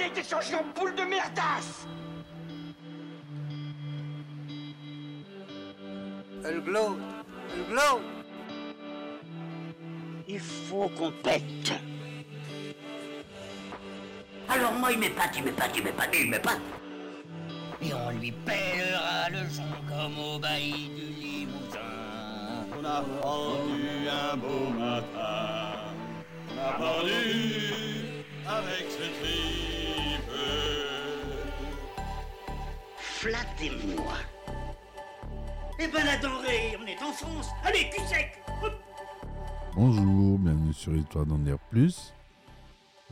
[0.00, 1.86] Il a été changé en boule de merdasse
[6.42, 6.96] Elle glow
[7.52, 8.00] Elle glow
[10.26, 11.74] Il faut qu'on pète.
[14.48, 16.60] Alors moi, il m'épate, il m'épate, il m'épate, il m'épate.
[17.82, 21.78] Et on lui pèlera le son comme au bailli du Limousin.
[22.72, 25.92] On a pendu un beau matin.
[26.48, 29.39] On a pendu avec ce tripe.
[33.20, 34.14] Flattez-moi.
[35.78, 37.48] Eh ben la denrée, on est en France.
[37.62, 38.72] Allez, cul sec Hop.
[39.74, 42.14] Bonjour, bienvenue sur Histoire d'en dire plus.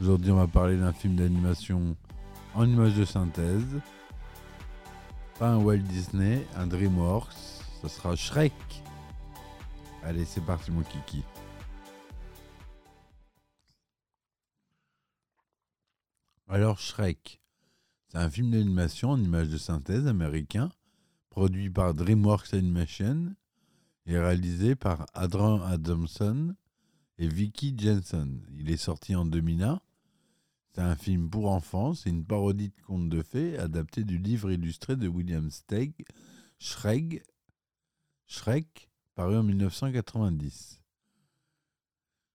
[0.00, 1.94] Aujourd'hui, on va parler d'un film d'animation
[2.54, 3.82] en images de synthèse.
[5.38, 7.62] Pas un Walt Disney, un DreamWorks.
[7.82, 8.54] Ce sera Shrek.
[10.02, 11.22] Allez, c'est parti, mon kiki.
[16.48, 17.42] Alors, Shrek.
[18.08, 20.70] C'est un film d'animation en images de synthèse américain,
[21.28, 23.34] produit par DreamWorks Animation
[24.06, 26.54] et réalisé par Adrian Adamson
[27.18, 28.46] et Vicky Jensen.
[28.56, 29.80] Il est sorti en 2001.
[30.70, 34.50] C'est un film pour enfants, c'est une parodie de conte de fées adapté du livre
[34.50, 35.92] illustré de William Steig,
[36.58, 37.22] Shrek,
[38.26, 40.80] Shrek, paru en 1990.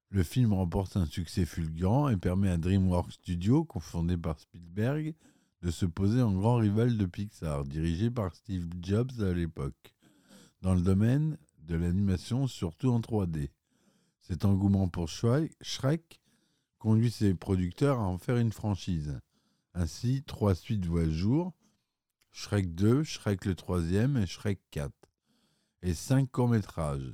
[0.10, 5.16] Le film remporte un succès fulgurant et permet à DreamWorks Studios, confondé par Spielberg,
[5.64, 9.96] de se poser en grand rival de Pixar, dirigé par Steve Jobs à l'époque,
[10.62, 13.50] dans le domaine de l'animation, surtout en 3D.
[14.20, 16.20] Cet engouement pour Shrek, Shrek
[16.80, 19.18] conduit ses producteurs à en faire une franchise.
[19.74, 21.54] Ainsi, trois suites voient le jour
[22.32, 24.92] Shrek 2, Shrek le troisième et Shrek 4.
[25.82, 27.14] Et cinq courts-métrages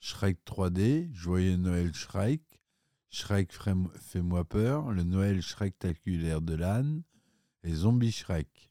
[0.00, 2.42] Shrek 3D, Joyeux Noël Shrek,
[3.10, 7.04] Shrek Fais- Fais-moi peur, le Noël Shrektaculaire de l'âne
[7.64, 8.70] et Zombie Shrek.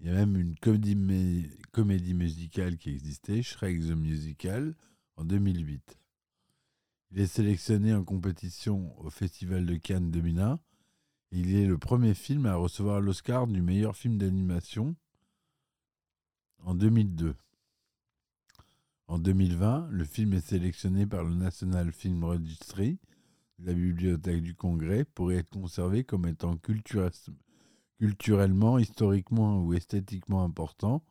[0.00, 4.74] Il y a même une comédie, mé- comédie musicale qui existait, Shrek the Musical,
[5.16, 5.98] en 2008.
[7.12, 10.58] Il est sélectionné en compétition au Festival de Cannes 2001.
[11.30, 14.94] Il est le premier film à recevoir l'Oscar du meilleur film d'animation
[16.58, 17.34] en 2002.
[19.08, 22.98] En 2020, le film est sélectionné par le National Film Registry,
[23.60, 27.10] la bibliothèque du Congrès, pour y être conservé comme étant culture-
[27.98, 31.02] culturellement, historiquement ou esthétiquement important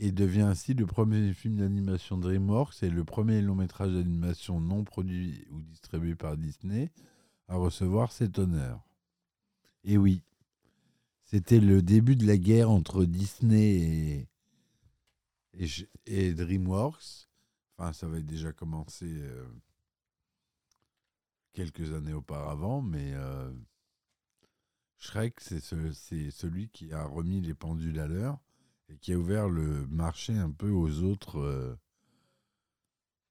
[0.00, 4.82] et devient ainsi le premier film d'animation DreamWorks et le premier long métrage d'animation non
[4.82, 6.90] produit ou distribué par Disney
[7.48, 8.80] à recevoir cet honneur.
[9.84, 10.22] Et oui,
[11.24, 14.26] c'était le début de la guerre entre Disney
[15.52, 17.28] et, DreamWorks.
[17.76, 19.44] Enfin, ça avait déjà commencé euh,
[21.52, 23.52] quelques années auparavant, mais euh,
[25.00, 28.38] Shrek, c'est ce- c'est celui qui a remis les pendules à l'heure
[28.88, 31.74] et qui a ouvert le marché un peu aux autres euh,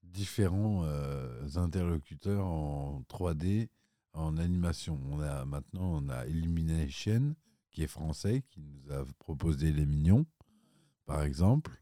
[0.04, 3.70] différents euh, interlocuteurs en 3D,
[4.14, 5.00] en animation.
[5.12, 7.36] On a maintenant on a Illumination
[7.72, 10.26] qui est français, qui nous a proposé Les Mignons,
[11.06, 11.80] par exemple.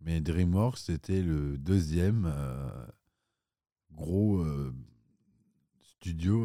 [0.00, 2.86] Mais DreamWorks c'était le deuxième euh,
[3.92, 4.42] gros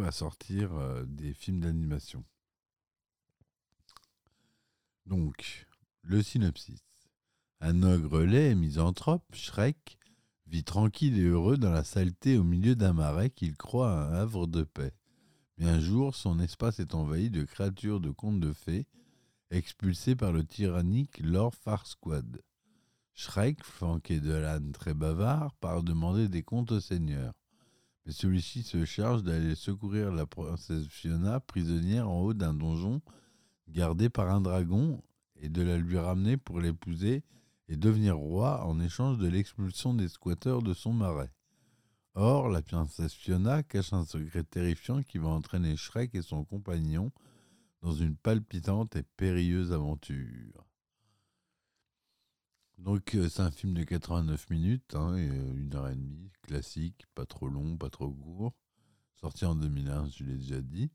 [0.06, 2.24] à sortir euh, des films d'animation.
[5.06, 5.68] Donc,
[6.03, 6.84] le synopsis.
[7.59, 9.98] Un ogre laid et misanthrope, Shrek,
[10.48, 14.48] vit tranquille et heureux dans la saleté au milieu d'un marais qu'il croit un havre
[14.48, 14.94] de paix.
[15.58, 18.88] Mais un jour, son espace est envahi de créatures de contes de fées,
[19.52, 22.42] expulsées par le tyrannique Lord Farsquad.
[23.14, 27.34] Shrek, flanqué de l'âne très bavard, part demander des comptes au seigneur.
[28.12, 33.02] Celui-ci se charge d'aller secourir la princesse Fiona, prisonnière en haut d'un donjon
[33.68, 35.02] gardé par un dragon
[35.36, 37.24] et de la lui ramener pour l'épouser
[37.68, 41.31] et devenir roi en échange de l'expulsion des squatteurs de son marais.
[42.16, 47.12] Or, la princesse Fiona cache un secret terrifiant qui va entraîner Shrek et son compagnon
[47.81, 50.69] dans une palpitante et périlleuse aventure.
[52.80, 56.31] Donc, euh, c'est un film de 89 minutes, hein, et, euh, une heure et demie,
[56.44, 58.54] classique, pas trop long, pas trop court.
[59.16, 60.90] Sorti en 2001, je l'ai déjà dit.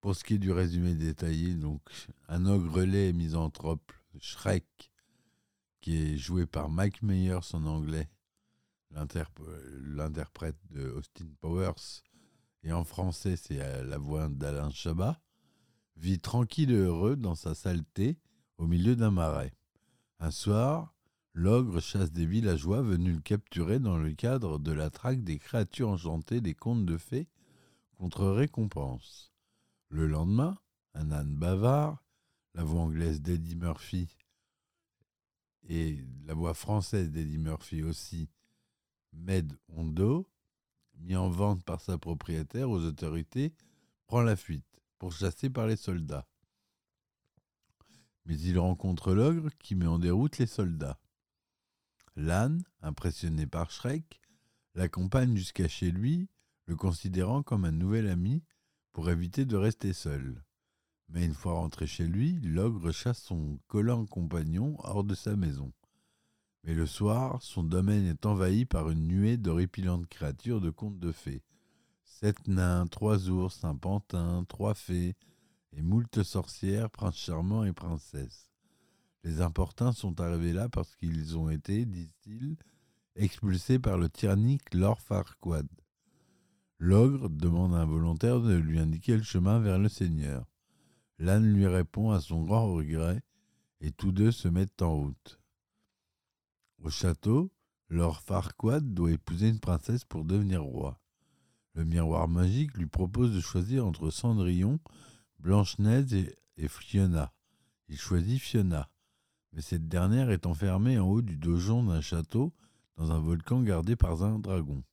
[0.00, 1.80] Pour ce qui est du résumé détaillé, donc
[2.28, 4.90] un ogre et misanthrope, Shrek,
[5.80, 8.10] qui est joué par Mike Myers en anglais,
[8.90, 9.40] l'interp-
[9.80, 12.02] l'interprète de Austin Powers,
[12.62, 15.18] et en français c'est euh, la voix d'Alain Chabat,
[15.96, 18.18] vit tranquille et heureux dans sa saleté
[18.58, 19.54] au milieu d'un marais.
[20.24, 20.94] Un soir,
[21.34, 25.88] l'ogre chasse des villageois venus le capturer dans le cadre de la traque des créatures
[25.88, 27.26] enchantées des contes de fées
[27.96, 29.32] contre récompense.
[29.88, 30.60] Le lendemain,
[30.94, 32.04] un âne bavard,
[32.54, 34.16] la voix anglaise d'Eddie Murphy
[35.68, 38.30] et la voix française d'Eddie Murphy aussi,
[39.12, 40.30] Med Hondo,
[41.00, 43.52] mis en vente par sa propriétaire aux autorités,
[44.06, 46.28] prend la fuite, pourchassé par les soldats.
[48.24, 50.98] Mais il rencontre l'ogre qui met en déroute les soldats.
[52.14, 54.20] L'âne, impressionné par Shrek,
[54.74, 56.28] l'accompagne jusqu'à chez lui,
[56.66, 58.42] le considérant comme un nouvel ami
[58.92, 60.42] pour éviter de rester seul.
[61.08, 65.72] Mais une fois rentré chez lui, l'ogre chasse son collant compagnon hors de sa maison.
[66.64, 71.12] Mais le soir, son domaine est envahi par une nuée d'horripilantes créatures de contes de
[71.12, 71.42] fées.
[72.04, 75.16] Sept nains, trois ours, un pantin, trois fées,
[75.72, 78.50] et moult sorcières, princes charmants et princesses.
[79.24, 82.56] Les importuns sont arrivés là parce qu'ils ont été, disent-ils,
[83.14, 85.68] expulsés par le tyrannique Lord Farquaad.
[86.78, 90.44] L'ogre demande à un volontaire de lui indiquer le chemin vers le seigneur.
[91.18, 93.22] L'âne lui répond à son grand regret,
[93.80, 95.38] et tous deux se mettent en route.
[96.82, 97.52] Au château,
[97.88, 100.98] Lord Farquaad doit épouser une princesse pour devenir roi.
[101.74, 104.80] Le miroir magique lui propose de choisir entre Cendrillon,
[105.42, 106.12] Blanche-Neige
[106.56, 107.32] et, Fiona.
[107.88, 108.88] Il choisit Fiona,
[109.52, 112.52] mais cette dernière est enfermée en haut du donjon d'un château
[112.96, 114.84] dans un volcan gardé par un dragon.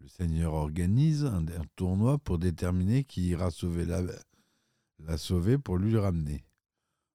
[0.00, 4.02] Le seigneur organise un, un tournoi pour déterminer qui ira sauver la,
[4.98, 6.44] la sauver pour lui ramener.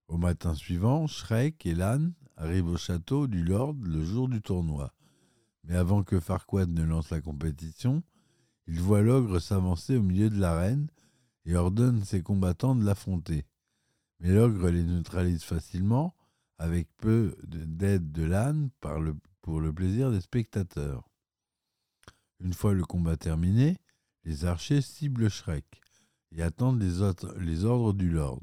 [0.07, 4.93] Au matin suivant, Shrek et l'âne arrivent au château du Lord le jour du tournoi.
[5.65, 8.01] Mais avant que Farquaad ne lance la compétition,
[8.65, 10.87] il voit l'ogre s'avancer au milieu de l'arène
[11.45, 13.45] et ordonne ses combattants de l'affronter.
[14.19, 16.15] Mais l'ogre les neutralise facilement,
[16.57, 18.69] avec peu d'aide de l'âne
[19.41, 21.09] pour le plaisir des spectateurs.
[22.39, 23.77] Une fois le combat terminé,
[24.23, 25.81] les archers ciblent Shrek
[26.31, 26.99] et attendent les,
[27.39, 28.41] les ordres du Lord.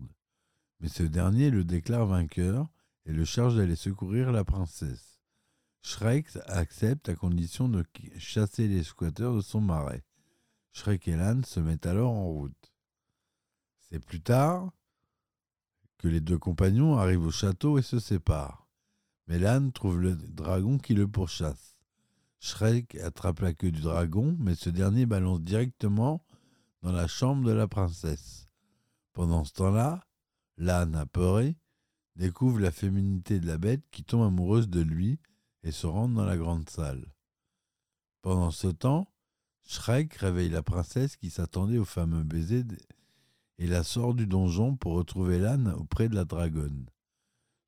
[0.80, 2.68] Mais ce dernier le déclare vainqueur
[3.06, 5.20] et le charge d'aller secourir la princesse.
[5.82, 7.84] Shrek accepte à condition de
[8.18, 10.04] chasser les squatteurs de son marais.
[10.72, 12.72] Shrek et l'âne se mettent alors en route.
[14.00, 14.70] Plus tard
[15.98, 18.66] que les deux compagnons arrivent au château et se séparent.
[19.26, 21.76] Mais l'âne trouve le dragon qui le pourchasse.
[22.38, 26.24] Shrek attrape la queue du dragon, mais ce dernier balance directement
[26.82, 28.48] dans la chambre de la princesse.
[29.12, 30.06] Pendant ce temps-là,
[30.56, 31.56] l'âne, apeuré,
[32.14, 35.18] découvre la féminité de la bête qui tombe amoureuse de lui
[35.62, 37.12] et se rend dans la grande salle.
[38.22, 39.08] Pendant ce temps,
[39.64, 42.62] Shrek réveille la princesse qui s'attendait au fameux baiser
[43.58, 46.86] et la sort du donjon pour retrouver l'âne auprès de la dragonne.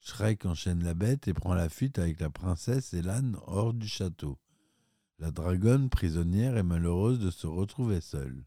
[0.01, 3.89] Shrek enchaîne la bête et prend la fuite avec la princesse et l'âne hors du
[3.89, 4.39] château.
[5.19, 8.45] La dragonne, prisonnière, est malheureuse de se retrouver seule.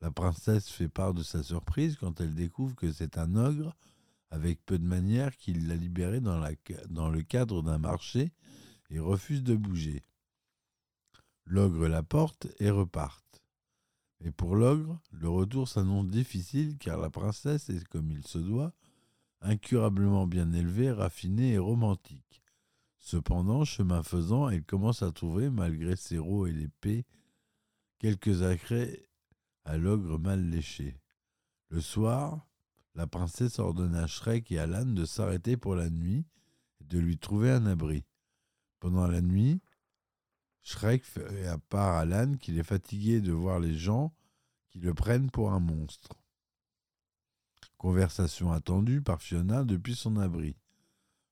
[0.00, 3.76] La princesse fait part de sa surprise quand elle découvre que c'est un ogre
[4.30, 8.32] avec peu de manières qui l'a libérée dans, le cadre d'un marché
[8.90, 10.04] et refuse de bouger.
[11.46, 13.24] L'ogre la porte et repart.
[14.24, 18.72] Et pour l'ogre, le retour s'annonce difficile car la princesse est, comme il se doit,
[19.40, 22.42] incurablement bien élevée, raffinée et romantique.
[22.98, 27.06] Cependant, chemin faisant, elle commence à trouver, malgré ses rots et l'épée,
[27.98, 29.08] quelques accrets
[29.64, 31.00] à l'ogre mal léché.
[31.68, 32.46] Le soir,
[32.94, 36.26] la princesse ordonne à Shrek et à l'âne de s'arrêter pour la nuit
[36.80, 38.04] et de lui trouver un abri.
[38.80, 39.60] Pendant la nuit,
[40.62, 44.12] Shrek fait à part à l'âne qu'il est fatigué de voir les gens
[44.80, 46.10] le prennent pour un monstre.
[47.76, 50.56] Conversation attendue par Fiona depuis son abri.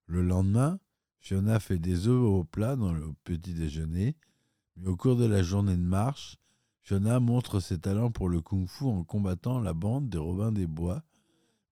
[0.06, 0.78] Le lendemain,
[1.18, 4.16] Fiona fait des œufs au plat dans le petit déjeuner,
[4.76, 6.38] mais au cours de la journée de marche,
[6.82, 11.02] Fiona montre ses talents pour le kung-fu en combattant la bande des Robins des Bois,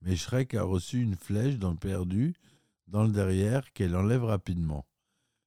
[0.03, 2.35] mais Shrek a reçu une flèche dans le perdu,
[2.89, 4.87] dans le derrière, qu'elle enlève rapidement.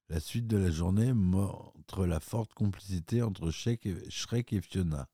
[0.08, 5.06] La suite de la journée montre la forte complicité entre Shrek et Fiona.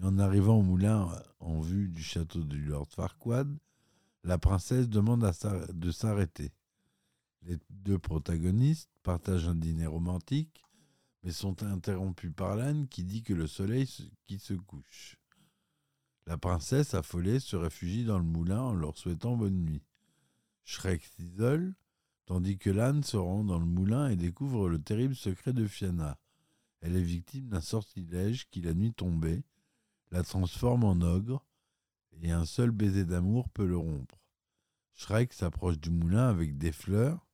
[0.00, 3.48] En arrivant au moulin en vue du château du Lord Farquaad,
[4.24, 5.30] la princesse demande
[5.72, 6.52] de s'arrêter.
[7.42, 10.62] Les deux protagonistes partagent un dîner romantique
[11.22, 13.88] mais sont interrompus par l'âne qui dit que le soleil
[14.26, 15.16] qui se couche.
[16.26, 19.82] La princesse, affolée, se réfugie dans le moulin en leur souhaitant bonne nuit.
[20.64, 21.74] Shrek s'isole,
[22.26, 26.18] tandis que l'âne se rend dans le moulin et découvre le terrible secret de Fiona.
[26.80, 29.42] Elle est victime d'un sortilège qui, la nuit tombée,
[30.12, 31.44] la transforme en ogre,
[32.20, 34.20] et un seul baiser d'amour peut le rompre.
[34.94, 37.26] Shrek s'approche du moulin avec des fleurs,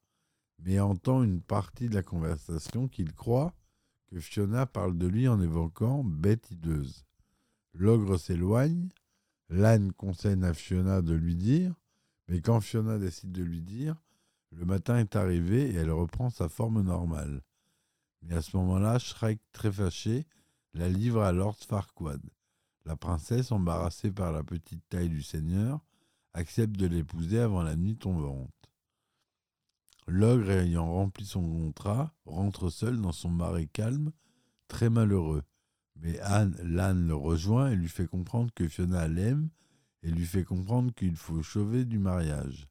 [0.61, 3.53] mais entend une partie de la conversation qu'il croit
[4.07, 7.05] que Fiona parle de lui en évoquant bête hideuse.
[7.75, 8.89] L'ogre s'éloigne.
[9.51, 11.75] L'âne conseille à Fiona de lui dire,
[12.29, 13.97] mais quand Fiona décide de lui dire,
[14.53, 17.43] le matin est arrivé et elle reprend sa forme normale.
[18.23, 20.27] Mais à ce moment-là, Shrek, très fâché,
[20.75, 22.21] la livre à Lord Farquaad.
[22.85, 25.81] La princesse, embarrassée par la petite taille du seigneur,
[26.33, 28.51] accepte de l'épouser avant la nuit tombante.
[30.07, 34.13] L'ogre, ayant rempli son contrat, rentre seul dans son marais calme,
[34.67, 35.43] très malheureux.
[35.97, 39.51] Mais Anne, l'âne le rejoint et lui fait comprendre que Fiona l'aime
[40.03, 42.69] et lui fait comprendre qu'il faut sauver du mariage.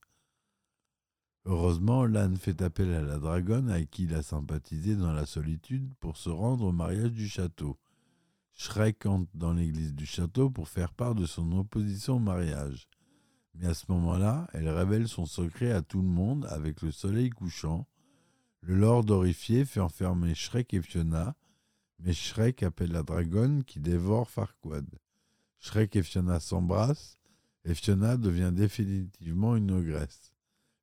[1.46, 5.94] Heureusement, l'âne fait appel à la dragonne avec qui il a sympathisé dans la solitude
[6.00, 7.78] pour se rendre au mariage du château.
[8.60, 12.90] Shrek entre dans l'église du château pour faire part de son opposition au mariage.
[13.54, 17.30] Mais à ce moment-là, elle révèle son secret à tout le monde avec le soleil
[17.30, 17.88] couchant.
[18.62, 21.36] Le lord horrifié fait enfermer Shrek et Fiona,
[22.00, 24.88] mais Shrek appelle la dragonne qui dévore Farquaad.
[25.60, 27.20] Shrek et Fiona s'embrassent
[27.64, 30.34] et Fiona devient définitivement une ogresse.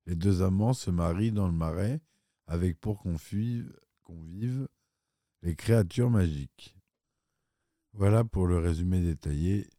[0.07, 2.01] Les deux amants se marient dans le marais
[2.47, 4.69] avec pour convives
[5.43, 6.74] les créatures magiques.
[7.97, 9.71] Voilà pour le résumé détaillé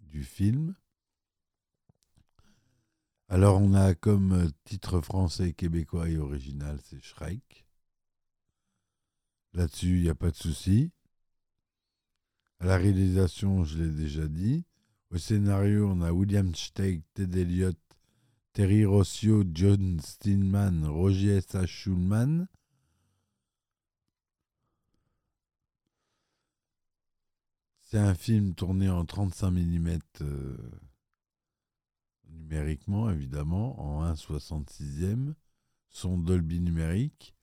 [0.00, 0.74] du, film.
[3.28, 7.64] Alors on a comme titre français, québécois et original, c'est Shrek.
[9.54, 10.92] Là-dessus, il n'y a pas de souci.
[12.60, 14.66] À la réalisation, je l'ai déjà dit.
[15.10, 17.78] Au scénario, on a William Steig, Ted Elliott,
[18.52, 21.64] Terry Rossio, John Steinman, Roger S.
[21.64, 22.48] Schulman.
[27.90, 29.98] C'est un film tourné en 35 mm
[32.28, 35.32] numériquement, évidemment, en 1,66e,
[35.88, 37.34] son Dolby numérique.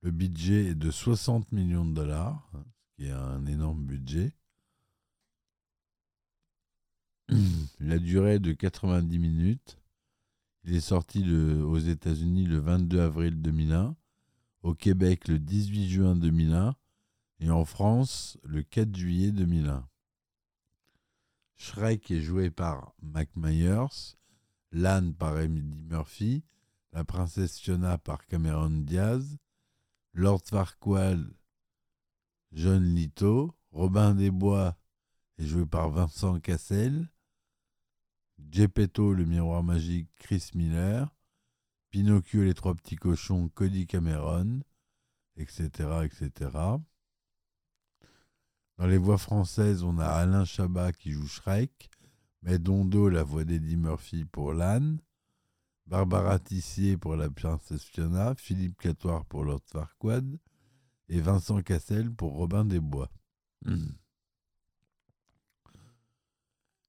[0.00, 4.32] Le budget est de 60 millions de dollars, hein, ce qui est un énorme budget.
[7.78, 9.78] La durée est de 90 minutes.
[10.64, 13.94] Il est sorti aux États-Unis le 22 avril 2001,
[14.64, 16.74] au Québec le 18 juin 2001
[17.38, 19.88] et en France le 4 juillet 2001.
[21.56, 24.16] Shrek est joué par Mac Myers,
[24.72, 26.44] l'âne par Emily Murphy,
[26.92, 29.38] la princesse Fiona par Cameron Diaz,
[30.14, 31.32] Lord Farquaad,
[32.52, 34.76] John Lito, Robin des Bois
[35.38, 37.08] est joué par Vincent Cassel,
[38.50, 41.14] Gepetto, le miroir magique, Chris Miller,
[41.90, 44.60] Pinocchio, les trois petits cochons, Cody Cameron,
[45.36, 45.70] etc.,
[46.04, 46.50] etc.
[48.78, 51.90] Dans les voix françaises, on a Alain Chabat qui joue Shrek,
[52.42, 54.98] Dondo, la voix d'Eddie Murphy pour l'âne,
[55.86, 60.38] Barbara Tissier pour la princesse Fiona, Philippe Catoire pour Lord Farquaad
[61.08, 63.10] et Vincent Cassel pour Robin des Bois.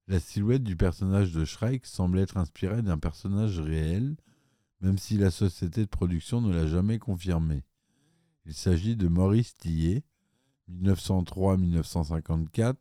[0.08, 4.16] La silhouette du personnage de Shrek semble être inspirée d'un personnage réel,
[4.82, 7.64] même si la société de production ne l'a jamais confirmé.
[8.46, 10.04] Il s'agit de Maurice Tillet,
[10.72, 12.76] 1903-1954,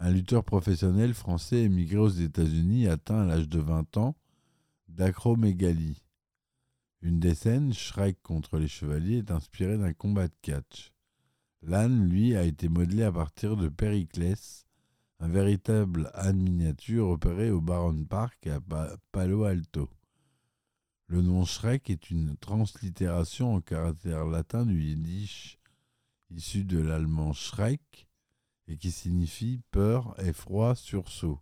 [0.00, 4.16] un lutteur professionnel français émigré aux États-Unis atteint à l'âge de 20 ans
[4.88, 6.02] d'acromégalie.
[7.02, 10.92] Une des scènes, Shrek contre les chevaliers, est inspirée d'un combat de catch.
[11.62, 14.66] L'âne, lui, a été modelé à partir de Périclès,
[15.18, 18.60] un véritable âne miniature opéré au Baron Park à
[19.12, 19.90] Palo Alto.
[21.06, 25.59] Le nom Shrek est une translittération en caractère latin du yiddish
[26.30, 28.08] issu de l'allemand Schreck
[28.68, 31.40] et qui signifie peur, effroi, sursaut.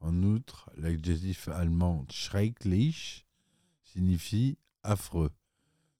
[0.00, 3.26] En outre, l'adjectif allemand schrecklich
[3.84, 5.30] signifie affreux,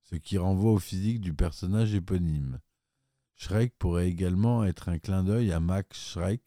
[0.03, 2.61] ce qui renvoie au physique du personnage éponyme.
[3.37, 6.43] Schreck pourrait également être un clin d'œil à Max Schreck,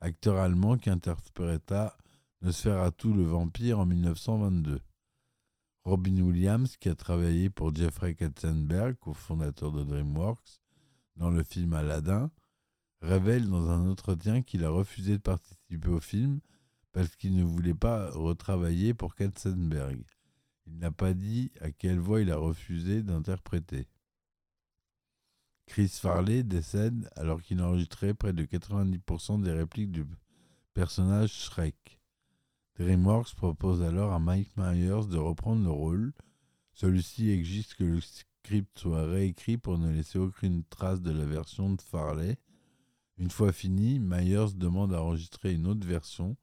[0.00, 1.96] acteur allemand qui interpréta
[2.42, 4.80] Nosferatu le vampire en 1922.
[5.84, 10.60] Robin Williams, qui a travaillé pour Jeffrey Katzenberg, cofondateur de DreamWorks,
[11.16, 12.30] dans le film Aladdin,
[13.00, 16.40] révèle dans un entretien qu'il a refusé de participer au film
[16.92, 20.02] parce qu'il ne voulait pas retravailler pour Katzenberg.
[20.66, 23.88] Il n'a pas dit à quelle voix il a refusé d'interpréter.
[25.66, 30.06] Chris Farley décède alors qu'il enregistrait près de 90% des répliques du
[30.72, 32.00] personnage Shrek.
[32.78, 36.12] DreamWorks propose alors à Mike Myers de reprendre le rôle.
[36.72, 38.00] Celui-ci exige que le
[38.44, 42.36] script soit réécrit pour ne laisser aucune trace de la version de Farley.
[43.16, 46.36] Une fois fini, Myers demande à enregistrer une autre version,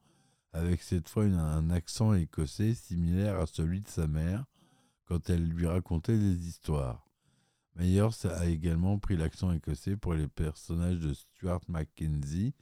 [0.52, 4.46] avec cette fois un accent écossais similaire à celui de sa mère
[5.06, 7.06] quand elle lui racontait des histoires.
[7.76, 12.56] Myers a également pris l'accent écossais pour les personnages de Stuart Mackenzie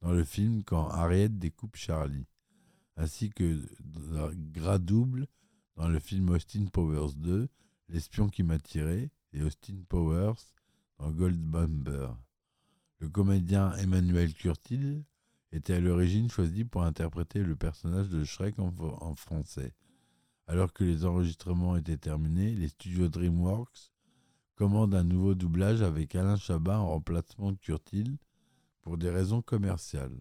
[0.00, 2.26] dans le film Quand Harriet découpe Charlie,
[2.96, 3.60] ainsi que
[4.50, 5.26] Gras double
[5.76, 7.48] dans le film Austin Powers 2,
[7.88, 10.36] L'espion qui m'a tiré, et Austin Powers
[10.98, 12.10] dans Gold Bomber.
[12.98, 15.04] Le comédien Emmanuel Curtil
[15.52, 19.74] était à l'origine choisi pour interpréter le personnage de Shrek en, en français.
[20.46, 23.92] Alors que les enregistrements étaient terminés, les studios DreamWorks
[24.54, 28.18] commandent un nouveau doublage avec Alain Chabat en remplacement de Curtil
[28.82, 30.20] pour des raisons commerciales.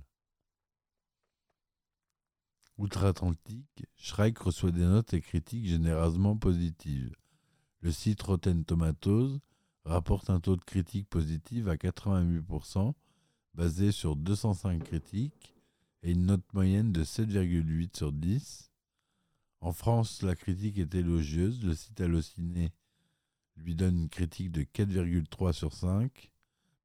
[2.77, 7.15] Outre-Atlantique, Shrek reçoit des notes et critiques généreusement positives.
[7.81, 9.39] Le site Rotten Tomatoes
[9.85, 12.93] rapporte un taux de critique positive à 88%,
[13.53, 15.55] basé sur 205 critiques,
[16.03, 18.71] et une note moyenne de 7,8 sur 10.
[19.61, 21.63] En France, la critique est élogieuse.
[21.63, 22.71] Le site Allociné
[23.55, 26.31] lui donne une critique de 4,3 sur 5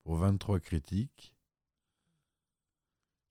[0.04, 1.34] pour 23 critiques.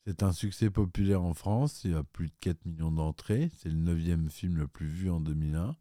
[0.06, 3.75] C'est un succès populaire en France, il a plus de 4 millions d'entrées, c'est le
[3.75, 5.75] neuvième film le plus vu en 2001.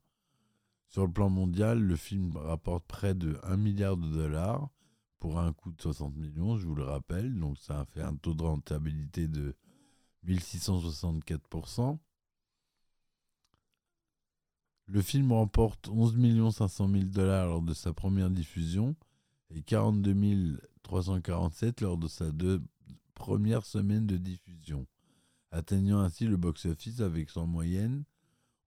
[0.91, 4.69] Sur le plan mondial, le film rapporte près de 1 milliard de dollars
[5.21, 8.17] pour un coût de 60 millions, je vous le rappelle, donc ça a fait un
[8.17, 9.55] taux de rentabilité de
[10.27, 11.97] 1664%.
[14.87, 18.97] Le film remporte 11 500 000 dollars lors de sa première diffusion
[19.51, 22.61] et 42 347 lors de sa deux
[23.15, 24.89] première semaine de diffusion,
[25.53, 28.03] atteignant ainsi le box-office avec son moyenne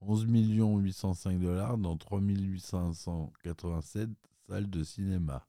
[0.05, 4.10] 11 805 dollars dans 3 887
[4.48, 5.48] salles de cinéma.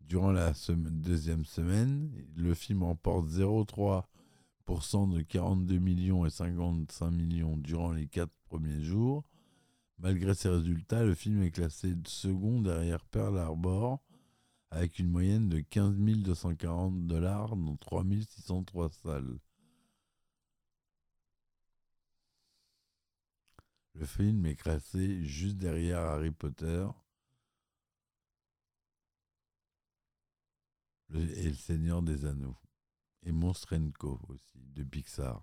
[0.00, 7.92] Durant la deuxième semaine, le film remporte 0,3% de 42 millions et 55 millions durant
[7.92, 9.24] les quatre premiers jours
[10.00, 13.98] Malgré ces résultats, le film est classé second derrière Pearl Harbor
[14.70, 19.38] avec une moyenne de 15 240 dollars dans 3603 salles.
[23.98, 26.86] Le film est classé juste derrière Harry Potter
[31.12, 32.56] et Le Seigneur des Anneaux
[33.24, 35.42] et Monstre Co aussi de Pixar.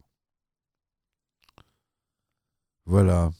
[2.86, 3.34] Voilà.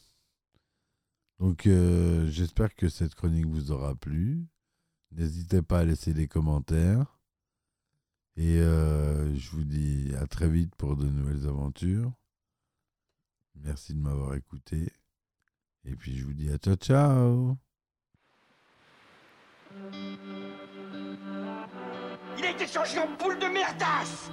[1.39, 4.45] Donc euh, j'espère que cette chronique vous aura plu.
[5.12, 7.17] N'hésitez pas à laisser des commentaires.
[8.36, 12.12] Et euh, je vous dis à très vite pour de nouvelles aventures.
[13.56, 14.91] Merci de m'avoir écouté.
[15.88, 17.58] Et puis je vous dis à ciao ciao.
[22.38, 24.32] Il a été changé en boule de merdasse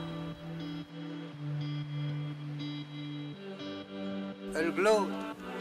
[4.54, 5.08] Elle glow,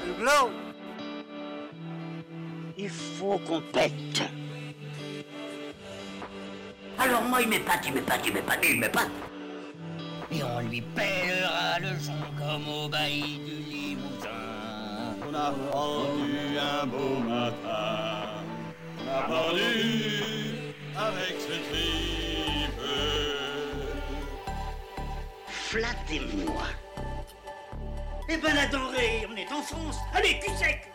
[0.04, 0.52] elle glow.
[2.78, 4.24] Il faut qu'on pète.
[6.98, 9.10] Alors moi, il m'épate, il m'épate, il m'épate, il m'épate.
[10.32, 14.11] Et on lui pèlera le son comme au bailli du Limousin.
[15.32, 18.44] On a rendu un beau matin.
[19.00, 22.82] On a pendu avec ce tripe.
[25.48, 26.64] Flattez-moi.
[28.28, 30.00] Eh ben la denrée, on est en France.
[30.14, 30.91] Allez, cul sec